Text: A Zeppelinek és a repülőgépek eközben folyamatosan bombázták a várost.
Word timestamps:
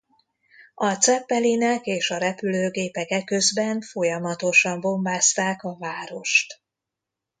A 0.75 0.93
Zeppelinek 0.93 1.85
és 1.85 2.09
a 2.11 2.17
repülőgépek 2.17 3.09
eközben 3.11 3.81
folyamatosan 3.81 4.79
bombázták 4.81 5.63
a 5.63 5.77
várost. 5.77 6.61